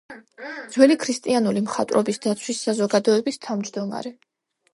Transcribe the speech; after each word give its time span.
ძველი 0.75 0.95
ქრისტიანული 1.03 1.63
მხატვრობის 1.65 2.19
დაცვის 2.25 2.63
საზოგადოების 2.69 3.39
თავმჯდომარე. 3.47 4.15